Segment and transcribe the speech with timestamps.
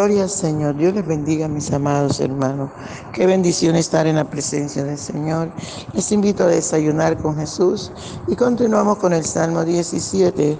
[0.00, 0.76] Gloria al Señor.
[0.76, 2.70] Dios les bendiga, mis amados hermanos.
[3.12, 5.50] Qué bendición estar en la presencia del Señor.
[5.92, 7.92] Les invito a desayunar con Jesús
[8.26, 10.58] y continuamos con el Salmo 17.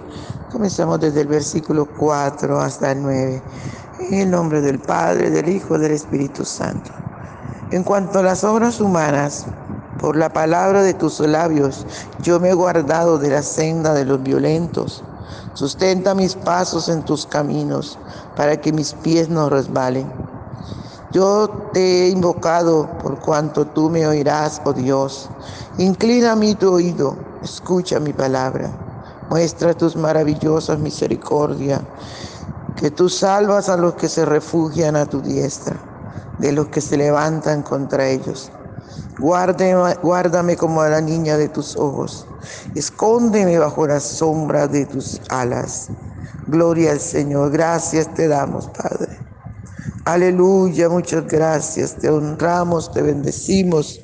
[0.52, 3.42] Comenzamos desde el versículo 4 hasta el 9.
[4.10, 6.90] En el nombre del Padre, del Hijo, del Espíritu Santo.
[7.70, 9.46] En cuanto a las obras humanas,
[9.98, 11.86] por la palabra de tus labios,
[12.22, 15.02] yo me he guardado de la senda de los violentos.
[15.54, 17.98] Sustenta mis pasos en tus caminos
[18.36, 20.10] para que mis pies no resbalen.
[21.12, 25.28] Yo te he invocado por cuanto tú me oirás, oh Dios.
[25.78, 28.70] Inclina mi tu oído, escucha mi palabra.
[29.28, 31.80] Muestra tus maravillosas misericordias,
[32.76, 35.76] que tú salvas a los que se refugian a tu diestra,
[36.38, 38.50] de los que se levantan contra ellos.
[39.18, 42.26] Guárdame, guárdame como a la niña de tus ojos.
[42.74, 45.88] Escóndeme bajo la sombra de tus alas.
[46.46, 47.50] Gloria al Señor.
[47.50, 49.18] Gracias te damos, Padre.
[50.04, 51.96] Aleluya, muchas gracias.
[51.96, 54.00] Te honramos, te bendecimos.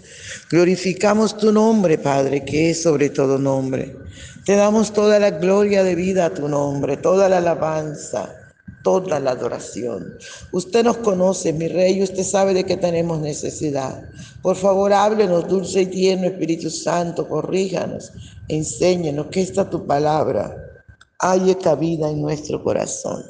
[0.51, 3.97] Glorificamos tu nombre, Padre, que es sobre todo nombre.
[4.45, 8.46] Te damos toda la gloria de vida a tu nombre, toda la alabanza
[8.87, 10.17] toda la adoración.
[10.53, 14.09] Usted nos conoce, mi rey, usted sabe de qué tenemos necesidad.
[14.43, 18.12] Por favor, háblenos, dulce y tierno Espíritu Santo, corríjanos,
[18.47, 20.56] enséñenos que esta tu palabra
[21.19, 23.25] haya cabida en nuestro corazón.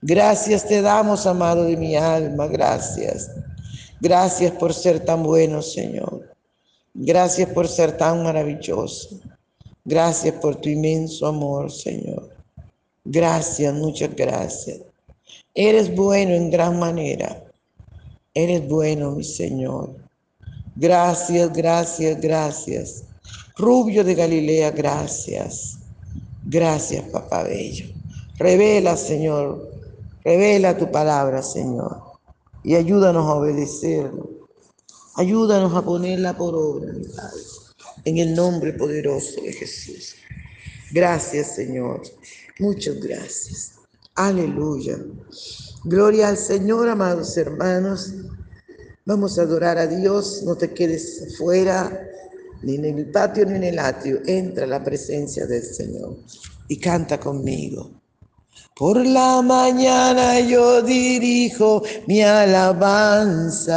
[0.00, 3.30] Gracias te damos, amado de mi alma, gracias.
[4.00, 6.30] Gracias por ser tan bueno, Señor.
[6.94, 9.20] Gracias por ser tan maravilloso.
[9.84, 12.37] Gracias por tu inmenso amor, Señor.
[13.10, 14.80] Gracias, muchas gracias.
[15.54, 17.42] Eres bueno en gran manera.
[18.34, 19.96] Eres bueno, mi Señor.
[20.76, 23.04] Gracias, gracias, gracias.
[23.56, 25.78] Rubio de Galilea, gracias.
[26.44, 27.86] Gracias, papá bello.
[28.36, 29.72] Revela, Señor.
[30.22, 32.02] Revela tu palabra, Señor.
[32.62, 34.28] Y ayúdanos a obedecerlo.
[35.14, 37.40] Ayúdanos a ponerla por obra, mi Padre.
[38.04, 40.14] En el nombre poderoso de Jesús.
[40.92, 42.02] Gracias, Señor.
[42.58, 43.72] Muchas gracias.
[44.14, 44.98] Aleluya.
[45.84, 48.12] Gloria al Señor, amados hermanos.
[49.06, 50.42] Vamos a adorar a Dios.
[50.44, 52.04] No te quedes fuera,
[52.62, 54.20] ni en el patio ni en el atrio.
[54.26, 56.16] Entra a la presencia del Señor
[56.66, 57.92] y canta conmigo.
[58.74, 63.72] Por la mañana yo dirijo mi alabanza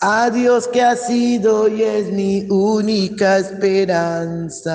[0.00, 4.74] a Dios que ha sido y es mi única esperanza.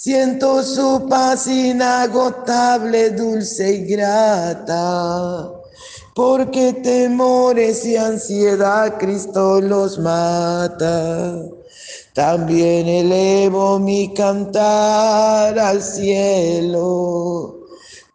[0.00, 5.50] Siento su paz inagotable, dulce y grata,
[6.14, 11.42] porque temores y ansiedad Cristo los mata.
[12.14, 17.57] También elevo mi cantar al cielo,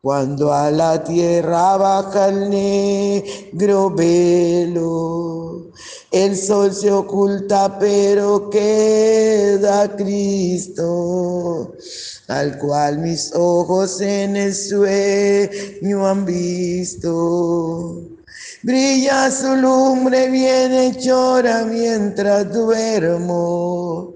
[0.03, 5.71] cuando a la tierra baja el negro velo.
[6.11, 11.73] El sol se oculta, pero queda Cristo,
[12.27, 18.01] al cual mis ojos en el sueño han visto.
[18.61, 24.15] Brilla su lumbre bien llora mientras duermo.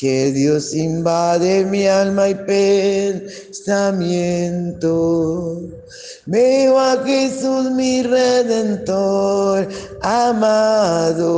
[0.00, 2.34] que Dios invade mi alma y
[3.54, 5.60] pensamiento.
[6.24, 9.68] Veo a Jesús mi redentor
[10.00, 11.28] amado,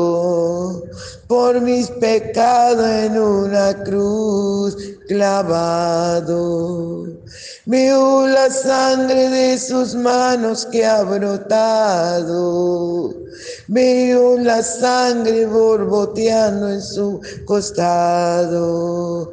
[1.26, 4.76] por mis pecados en una cruz
[5.08, 7.08] clavado.
[7.66, 12.32] Veo la sangre de sus manos que ha brotado.
[13.68, 19.32] Veo la sangre borboteando en su costado.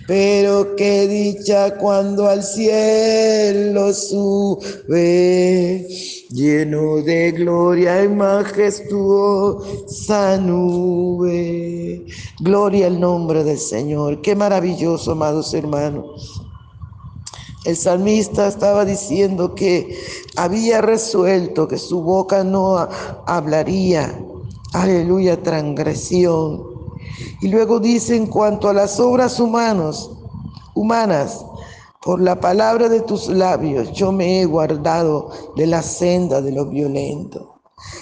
[0.11, 5.87] Pero qué dicha cuando al cielo sube,
[6.29, 12.05] lleno de gloria y majestuosa nube.
[12.41, 14.21] Gloria al nombre del Señor.
[14.21, 16.41] Qué maravilloso, amados hermanos.
[17.63, 19.97] El salmista estaba diciendo que
[20.35, 22.85] había resuelto que su boca no
[23.27, 24.13] hablaría,
[24.73, 26.70] aleluya, transgresión.
[27.41, 30.09] Y luego dice en cuanto a las obras humanas,
[30.75, 31.45] humanas,
[32.01, 36.69] por la palabra de tus labios yo me he guardado de la senda de los
[36.69, 37.47] violentos.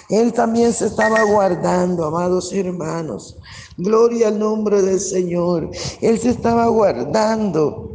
[0.10, 3.38] Él también se estaba guardando, amados hermanos.
[3.77, 5.69] Gloria al nombre del Señor.
[6.01, 7.92] Él se estaba guardando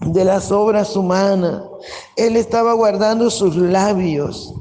[0.00, 1.62] de las obras humanas.
[2.16, 4.54] Él estaba guardando sus labios.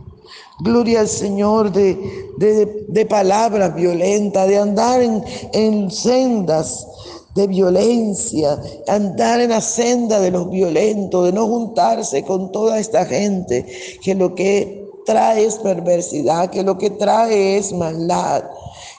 [0.60, 5.24] Gloria al Señor de, de, palabras violentas, de andar en,
[5.54, 6.88] en sendas
[7.36, 13.06] de violencia, andar en la senda de los violentos, de no juntarse con toda esta
[13.06, 13.66] gente
[14.02, 18.44] que lo que trae es perversidad, que lo que trae es maldad.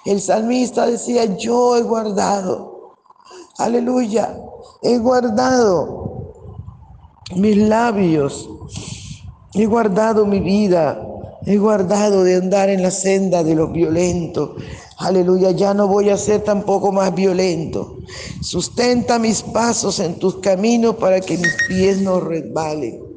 [0.06, 2.94] El salmista decía, yo he guardado,
[3.58, 4.40] aleluya,
[4.82, 6.32] he guardado
[7.34, 8.48] mis labios,
[9.54, 11.07] he guardado mi vida,
[11.44, 14.50] he guardado de andar en la senda de los violentos.
[14.98, 17.98] Aleluya, ya no voy a ser tampoco más violento.
[18.42, 23.07] Sustenta mis pasos en tus caminos para que mis pies no resbalen.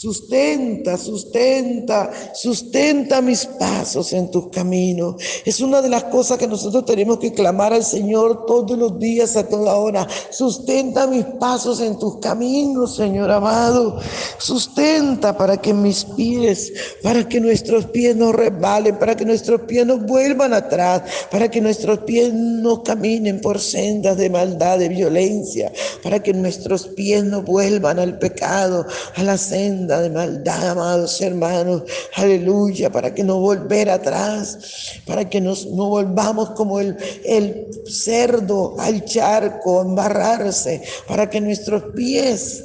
[0.00, 5.16] Sustenta, sustenta, sustenta mis pasos en tus caminos.
[5.44, 9.36] Es una de las cosas que nosotros tenemos que clamar al Señor todos los días,
[9.36, 10.08] a toda hora.
[10.30, 14.00] Sustenta mis pasos en tus caminos, Señor amado.
[14.38, 16.72] Sustenta para que mis pies,
[17.02, 21.60] para que nuestros pies no resbalen, para que nuestros pies no vuelvan atrás, para que
[21.60, 25.70] nuestros pies no caminen por sendas de maldad, de violencia,
[26.02, 28.86] para que nuestros pies no vuelvan al pecado,
[29.16, 31.82] a la senda de maldad, amados hermanos.
[32.16, 38.76] Aleluya, para que no volver atrás, para que nos, no volvamos como el, el cerdo
[38.78, 42.64] al charco, a embarrarse, para que nuestros pies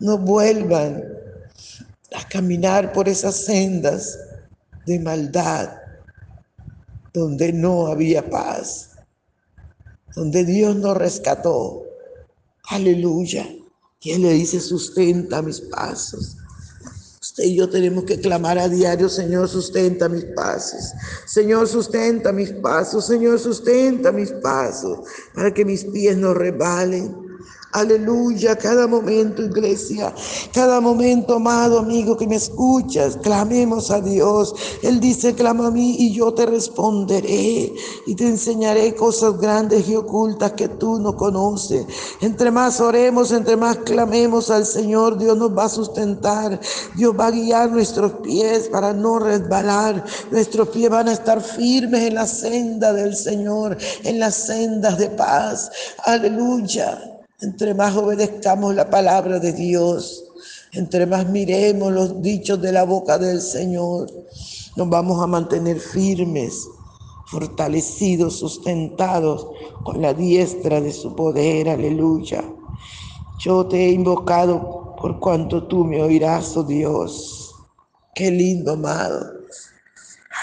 [0.00, 1.04] no vuelvan
[2.14, 4.18] a caminar por esas sendas
[4.86, 5.70] de maldad
[7.12, 8.90] donde no había paz,
[10.16, 11.84] donde Dios nos rescató.
[12.68, 13.48] Aleluya.
[14.00, 16.36] Y Él le dice, sustenta mis pasos.
[17.36, 20.92] Y yo tenemos que clamar a diario, Señor, sustenta mis pasos.
[21.26, 23.06] Señor, sustenta mis pasos.
[23.06, 25.00] Señor, sustenta mis pasos
[25.34, 27.23] para que mis pies no rebalen.
[27.74, 30.14] Aleluya, cada momento, iglesia,
[30.52, 34.54] cada momento, amado amigo que me escuchas, clamemos a Dios.
[34.80, 37.74] Él dice, clama a mí y yo te responderé
[38.06, 41.84] y te enseñaré cosas grandes y ocultas que tú no conoces.
[42.20, 46.60] Entre más oremos, entre más clamemos al Señor, Dios nos va a sustentar.
[46.94, 50.04] Dios va a guiar nuestros pies para no resbalar.
[50.30, 55.10] Nuestros pies van a estar firmes en la senda del Señor, en las sendas de
[55.10, 55.72] paz.
[56.04, 57.13] Aleluya.
[57.40, 60.24] Entre más obedezcamos la palabra de Dios,
[60.72, 64.10] entre más miremos los dichos de la boca del Señor,
[64.76, 66.68] nos vamos a mantener firmes,
[67.26, 69.48] fortalecidos, sustentados
[69.82, 71.68] con la diestra de su poder.
[71.68, 72.44] Aleluya.
[73.38, 77.54] Yo te he invocado por cuanto tú me oirás, oh Dios.
[78.14, 79.43] Qué lindo, amado.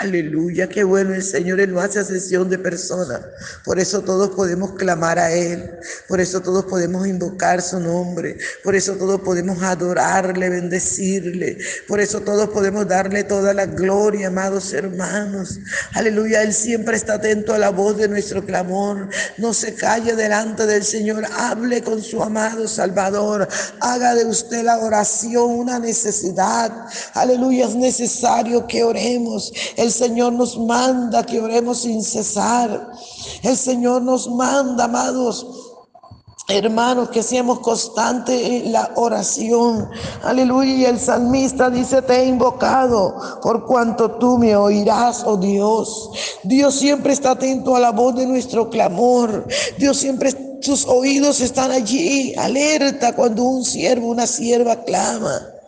[0.02, 3.22] Aleluya, qué bueno el Señor, Él no hace asesión de personas.
[3.64, 5.64] Por eso todos podemos clamar a Él,
[6.08, 12.22] por eso todos podemos invocar su nombre, por eso todos podemos adorarle, bendecirle, por eso
[12.22, 15.60] todos podemos darle toda la gloria, amados hermanos.
[15.94, 19.08] Aleluya, Él siempre está atento a la voz de nuestro clamor.
[19.38, 23.48] No se calle delante del Señor, hable con su amado Salvador,
[23.80, 26.88] haga de usted la oración una necesidad.
[27.14, 29.54] Aleluya, es necesario que oremos.
[29.92, 32.92] El Señor nos manda que oremos sin cesar.
[33.44, 35.46] El Señor nos manda, amados,
[36.48, 39.90] Hermanos, que seamos constantes en la oración.
[40.24, 40.88] Aleluya.
[40.88, 46.10] El salmista dice, te he invocado por cuanto tú me oirás, oh Dios.
[46.44, 49.46] Dios siempre está atento a la voz de nuestro clamor.
[49.78, 55.61] Dios siempre, sus oídos están allí, alerta cuando un siervo, una sierva clama.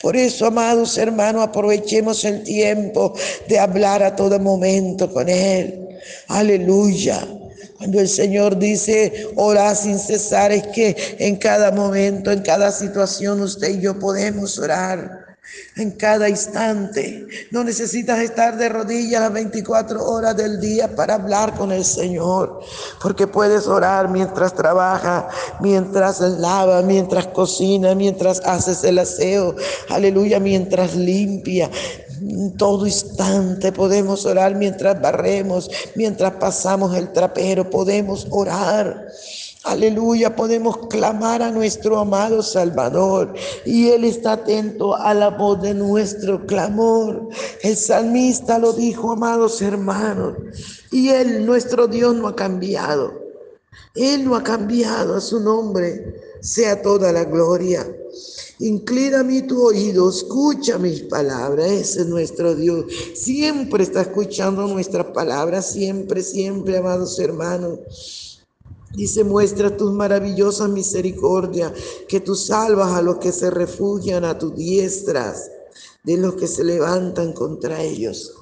[0.00, 3.14] Por eso, amados hermanos, aprovechemos el tiempo
[3.48, 5.88] de hablar a todo momento con Él.
[6.28, 7.26] Aleluya.
[7.78, 13.40] Cuando el Señor dice orar sin cesar, es que en cada momento, en cada situación,
[13.40, 15.25] usted y yo podemos orar.
[15.76, 17.26] En cada instante.
[17.50, 22.60] No necesitas estar de rodillas las 24 horas del día para hablar con el Señor.
[23.02, 25.28] Porque puedes orar mientras trabaja,
[25.60, 29.54] mientras lava, mientras cocina, mientras haces el aseo.
[29.88, 31.70] Aleluya, mientras limpia.
[32.20, 39.08] En todo instante podemos orar mientras barremos, mientras pasamos el trapero, podemos orar.
[39.66, 45.74] Aleluya, podemos clamar a nuestro amado Salvador y Él está atento a la voz de
[45.74, 47.30] nuestro clamor.
[47.64, 50.34] El salmista lo dijo, amados hermanos,
[50.92, 53.12] y Él, nuestro Dios, no ha cambiado.
[53.96, 57.84] Él no ha cambiado, a su nombre sea toda la gloria.
[58.60, 61.68] Inclina mi tu oído, escucha mis palabras.
[61.72, 62.84] Ese es nuestro Dios.
[63.14, 68.25] Siempre está escuchando nuestras palabras, siempre, siempre, amados hermanos.
[68.92, 71.72] Dice, muestra tus maravillosas misericordias,
[72.08, 75.50] que tú salvas a los que se refugian a tus diestras,
[76.02, 78.32] de los que se levantan contra ellos.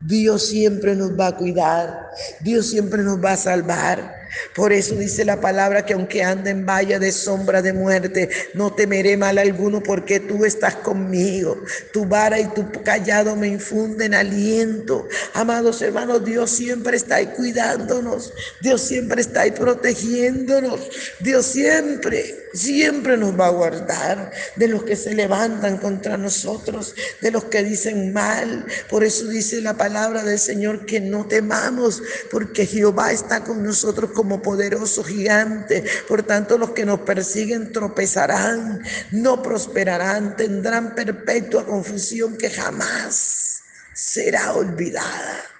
[0.00, 2.08] Dios siempre nos va a cuidar,
[2.42, 4.17] Dios siempre nos va a salvar.
[4.54, 8.72] Por eso dice la palabra que aunque ande en valle de sombra de muerte, no
[8.72, 11.62] temeré mal alguno porque tú estás conmigo.
[11.92, 15.08] Tu vara y tu callado me infunden aliento.
[15.34, 18.32] Amados hermanos, Dios siempre está ahí cuidándonos.
[18.60, 20.80] Dios siempre está ahí protegiéndonos.
[21.20, 27.30] Dios siempre, siempre nos va a guardar de los que se levantan contra nosotros, de
[27.30, 28.66] los que dicen mal.
[28.88, 34.10] Por eso dice la palabra del Señor que no temamos porque Jehová está con nosotros
[34.12, 35.84] como poderoso gigante.
[36.06, 43.62] Por tanto, los que nos persiguen tropezarán, no prosperarán, tendrán perpetua confusión que jamás
[43.94, 45.57] será olvidada.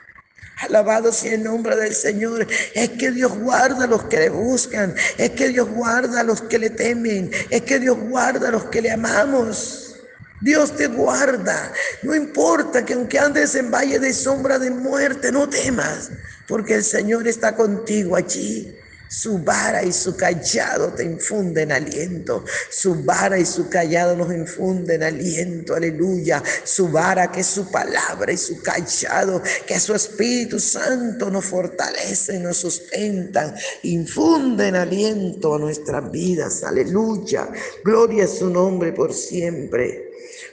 [0.60, 2.46] Alabado sea el nombre del Señor.
[2.74, 4.94] Es que Dios guarda a los que le buscan.
[5.16, 7.30] Es que Dios guarda a los que le temen.
[7.50, 9.96] Es que Dios guarda a los que le amamos.
[10.40, 11.72] Dios te guarda.
[12.02, 16.10] No importa que aunque andes en valle de sombra de muerte, no temas,
[16.46, 18.76] porque el Señor está contigo allí.
[19.08, 22.44] Su vara y su callado te infunden aliento.
[22.70, 25.74] Su vara y su callado nos infunden aliento.
[25.74, 26.42] Aleluya.
[26.64, 32.38] Su vara que es su palabra y su callado que su Espíritu Santo nos fortalece,
[32.38, 33.54] nos sustentan.
[33.82, 36.62] Infunden aliento a nuestras vidas.
[36.62, 37.48] Aleluya.
[37.84, 40.08] Gloria a su nombre por siempre.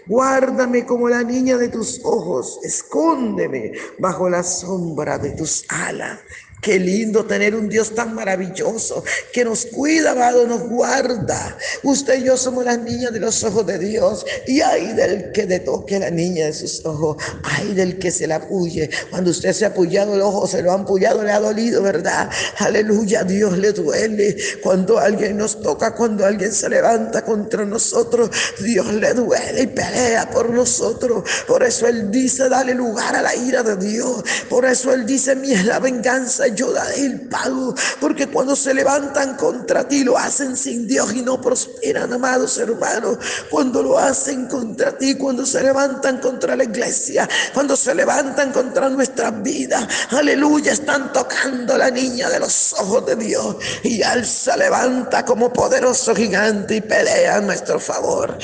[0.08, 6.20] Guárdame como la niña de tus ojos, escóndeme bajo la sombra de tus alas.
[6.66, 11.56] Qué lindo tener un Dios tan maravilloso que nos cuida, amado, nos guarda.
[11.84, 14.26] Usted y yo somos las niñas de los ojos de Dios.
[14.48, 17.18] Y hay del que le toque a la niña de sus ojos.
[17.44, 18.90] Hay del que se la apuye.
[19.12, 22.32] Cuando usted se ha apoyado el ojo, se lo han apoyado, le ha dolido, ¿verdad?
[22.58, 24.36] Aleluya, Dios le duele.
[24.64, 30.32] Cuando alguien nos toca, cuando alguien se levanta contra nosotros, Dios le duele y pelea
[30.32, 31.30] por nosotros.
[31.48, 34.24] Por eso Él dice, dale lugar a la ira de Dios.
[34.50, 38.74] Por eso Él dice, mi es la venganza yo daré el pago, porque cuando se
[38.74, 43.18] levantan contra ti lo hacen sin Dios y no prosperan, amados hermanos.
[43.50, 48.90] Cuando lo hacen contra ti, cuando se levantan contra la iglesia, cuando se levantan contra
[48.90, 55.26] nuestras vidas, aleluya, están tocando la niña de los ojos de Dios y se levanta
[55.26, 58.38] como poderoso gigante y pelea a nuestro favor.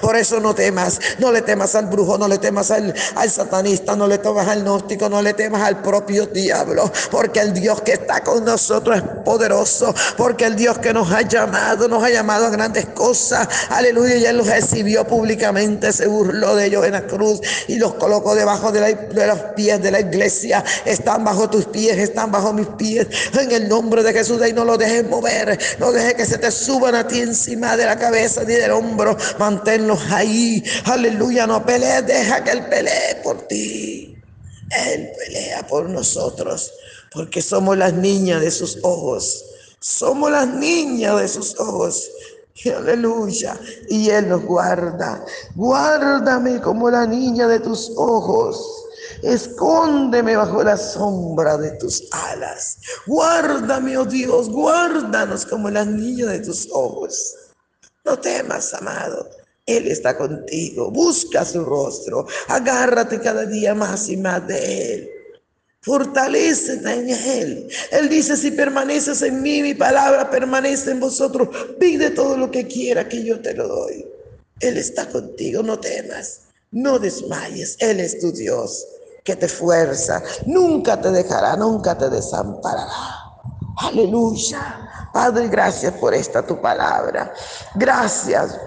[0.00, 3.96] Por eso no temas, no le temas al brujo, no le temas al, al satanista,
[3.96, 7.92] no le temas al gnóstico, no le temas al propio diablo, porque el Dios que
[7.92, 12.46] está con nosotros es poderoso, porque el Dios que nos ha llamado, nos ha llamado
[12.46, 17.06] a grandes cosas, aleluya, y Él los recibió públicamente, se burló de ellos en la
[17.06, 21.66] cruz y los colocó debajo de, de los pies de la iglesia, están bajo tus
[21.66, 23.06] pies, están bajo mis pies,
[23.38, 26.50] en el nombre de Jesús, y no lo dejes mover, no dejes que se te
[26.50, 32.06] suban a ti encima de la cabeza ni del hombro, manténlos ahí, aleluya, no pelees,
[32.06, 34.16] deja que Él pelee por ti.
[34.70, 36.72] Él pelea por nosotros
[37.12, 39.44] porque somos las niñas de sus ojos.
[39.80, 42.08] Somos las niñas de sus ojos.
[42.76, 43.58] Aleluya.
[43.88, 45.24] Y Él nos guarda.
[45.54, 48.86] Guárdame como la niña de tus ojos.
[49.22, 52.78] Escóndeme bajo la sombra de tus alas.
[53.06, 57.34] Guárdame, oh Dios, guárdanos como la niña de tus ojos.
[58.04, 59.28] No temas, amado.
[59.76, 60.90] Él está contigo.
[60.90, 62.26] Busca su rostro.
[62.48, 65.10] Agárrate cada día más y más de Él.
[65.82, 67.68] Fortalecete en Él.
[67.90, 71.48] Él dice, si permaneces en mí, mi palabra permanece en vosotros.
[71.78, 74.06] Pide todo lo que quiera que yo te lo doy.
[74.60, 77.76] Él está contigo, no temas, no desmayes.
[77.80, 78.86] Él es tu Dios
[79.24, 80.22] que te fuerza.
[80.46, 83.30] Nunca te dejará, nunca te desamparará.
[83.78, 85.08] Aleluya.
[85.12, 87.32] Padre, gracias por esta tu palabra.
[87.74, 88.58] Gracias.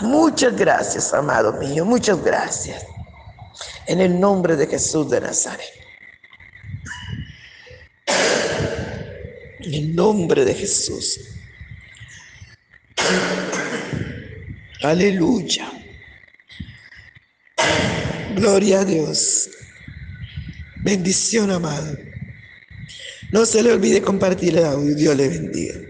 [0.00, 1.84] Muchas gracias, amado mío.
[1.84, 2.84] Muchas gracias.
[3.86, 5.66] En el nombre de Jesús de Nazaret.
[9.60, 11.20] En el nombre de Jesús.
[14.82, 15.70] Aleluya.
[18.36, 19.50] Gloria a Dios.
[20.76, 21.96] Bendición, amado.
[23.32, 24.94] No se le olvide compartir el audio.
[24.94, 25.80] Dios le bendiga.